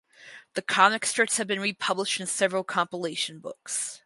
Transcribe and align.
The 0.55 0.63
comic 0.63 1.05
strips 1.05 1.37
have 1.37 1.45
been 1.45 1.59
republished 1.59 2.19
in 2.19 2.25
several 2.25 2.63
compilation 2.63 3.37
books. 3.37 3.99